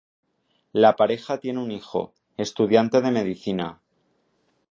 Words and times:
La 0.73 0.95
pareja 0.95 1.37
tiene 1.37 1.59
un 1.59 1.69
hijo, 1.71 2.15
estudiante 2.35 3.01
de 3.03 3.11
medicina. 3.11 3.79